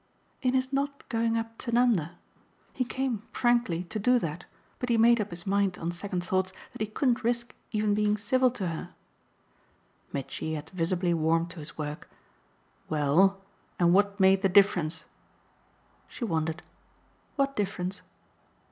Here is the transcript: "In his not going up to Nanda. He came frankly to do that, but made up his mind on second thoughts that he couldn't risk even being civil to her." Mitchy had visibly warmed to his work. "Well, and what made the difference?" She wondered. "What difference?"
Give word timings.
"In 0.41 0.55
his 0.55 0.73
not 0.73 1.07
going 1.09 1.37
up 1.37 1.59
to 1.59 1.71
Nanda. 1.71 2.17
He 2.73 2.83
came 2.83 3.21
frankly 3.31 3.83
to 3.83 3.99
do 3.99 4.17
that, 4.17 4.45
but 4.79 4.89
made 4.89 5.21
up 5.21 5.29
his 5.29 5.45
mind 5.45 5.77
on 5.77 5.91
second 5.91 6.23
thoughts 6.23 6.51
that 6.73 6.81
he 6.81 6.87
couldn't 6.87 7.23
risk 7.23 7.53
even 7.71 7.93
being 7.93 8.17
civil 8.17 8.49
to 8.49 8.69
her." 8.69 8.89
Mitchy 10.11 10.55
had 10.55 10.71
visibly 10.71 11.13
warmed 11.13 11.51
to 11.51 11.59
his 11.59 11.77
work. 11.77 12.09
"Well, 12.89 13.41
and 13.77 13.93
what 13.93 14.19
made 14.19 14.41
the 14.41 14.49
difference?" 14.49 15.05
She 16.07 16.25
wondered. 16.25 16.63
"What 17.35 17.55
difference?" 17.55 18.01